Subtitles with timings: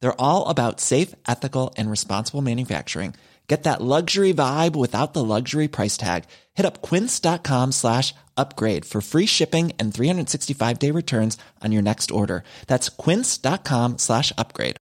[0.00, 3.14] They're all about safe, ethical, and responsible manufacturing.
[3.48, 6.24] Get that luxury vibe without the luxury price tag.
[6.54, 12.10] Hit up quince.com slash upgrade for free shipping and 365 day returns on your next
[12.10, 12.44] order.
[12.66, 14.76] That's quince.com slash upgrade.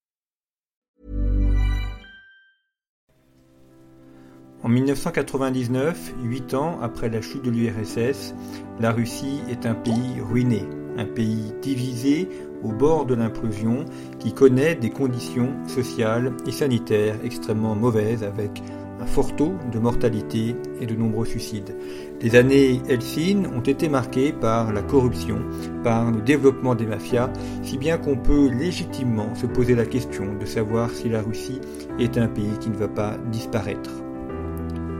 [4.63, 8.33] En 1999, huit ans après la chute de l'URSS,
[8.81, 10.63] la Russie est un pays ruiné,
[10.97, 12.27] un pays divisé
[12.63, 13.85] au bord de l'implosion
[14.19, 18.61] qui connaît des conditions sociales et sanitaires extrêmement mauvaises avec
[18.99, 21.75] un fort taux de mortalité et de nombreux suicides.
[22.21, 25.39] Les années Helsinki ont été marquées par la corruption,
[25.83, 30.45] par le développement des mafias, si bien qu'on peut légitimement se poser la question de
[30.45, 31.61] savoir si la Russie
[31.99, 34.06] est un pays qui ne va pas disparaître.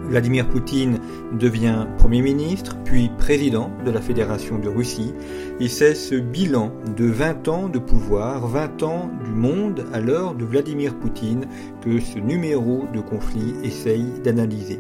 [0.07, 0.99] Vladimir Poutine
[1.37, 5.13] devient Premier ministre, puis président de la Fédération de Russie,
[5.59, 10.33] et c'est ce bilan de 20 ans de pouvoir, 20 ans du monde à l'heure
[10.33, 11.45] de Vladimir Poutine
[11.81, 14.79] que ce numéro de conflit essaye d'analyser.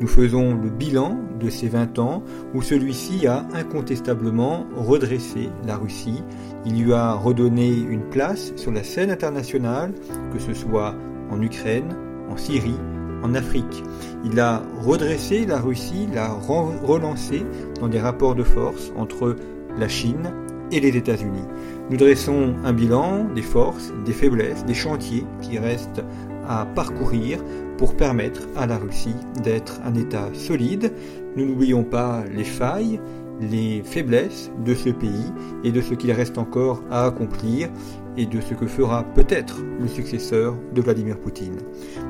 [0.00, 2.22] Nous faisons le bilan de ces 20 ans
[2.54, 6.22] où celui-ci a incontestablement redressé la Russie,
[6.66, 9.94] il lui a redonné une place sur la scène internationale,
[10.32, 10.94] que ce soit
[11.30, 11.96] en Ukraine,
[12.28, 12.78] en Syrie,
[13.26, 13.82] en Afrique.
[14.24, 17.44] Il a redressé la Russie, l'a relancé
[17.80, 19.36] dans des rapports de force entre
[19.78, 20.32] la Chine
[20.72, 21.44] et les États-Unis.
[21.90, 26.02] Nous dressons un bilan des forces, des faiblesses, des chantiers qui restent
[26.48, 27.38] à parcourir
[27.78, 30.92] pour permettre à la Russie d'être un État solide.
[31.36, 33.00] Nous n'oublions pas les failles,
[33.40, 35.32] les faiblesses de ce pays
[35.64, 37.68] et de ce qu'il reste encore à accomplir
[38.16, 41.58] et de ce que fera peut-être le successeur de Vladimir Poutine.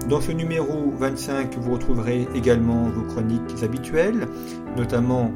[0.09, 4.27] Dans ce numéro 25, vous retrouverez également vos chroniques habituelles,
[4.77, 5.33] notamment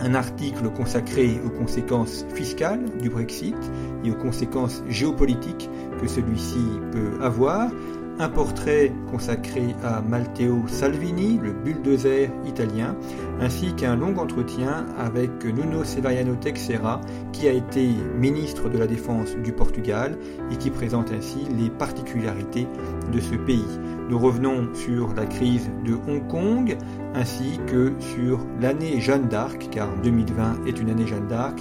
[0.00, 3.56] un article consacré aux conséquences fiscales du Brexit
[4.04, 6.58] et aux conséquences géopolitiques que celui-ci
[6.90, 7.70] peut avoir,
[8.18, 12.96] un portrait consacré à Matteo Salvini, le bulldozer italien,
[13.40, 17.00] ainsi qu'un long entretien avec Nuno Severiano Texera,
[17.32, 20.16] qui a été ministre de la Défense du Portugal
[20.50, 22.66] et qui présente ainsi les particularités
[23.12, 23.64] de ce pays.
[24.08, 26.76] Nous revenons sur la crise de Hong Kong,
[27.14, 31.60] ainsi que sur l'année Jeanne d'Arc, car 2020 est une année Jeanne d'Arc,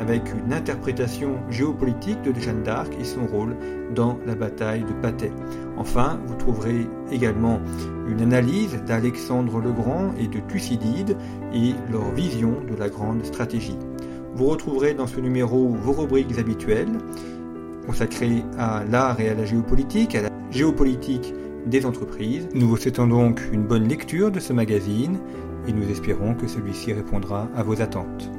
[0.00, 3.54] avec une interprétation géopolitique de Jeanne d'Arc et son rôle
[3.94, 5.30] dans la bataille de Patay.
[5.76, 7.60] Enfin, vous trouverez également
[8.08, 11.16] une analyse d'Alexandre le Grand et de Thucydide
[11.54, 13.78] et leur vision de la grande stratégie.
[14.34, 16.98] Vous retrouverez dans ce numéro vos rubriques habituelles
[17.86, 21.34] consacrées à l'art et à la géopolitique, à la géopolitique
[21.66, 22.48] des entreprises.
[22.54, 25.18] Nous vous souhaitons donc une bonne lecture de ce magazine
[25.68, 28.30] et nous espérons que celui-ci répondra à vos attentes.